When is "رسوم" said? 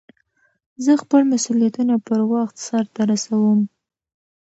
3.11-3.59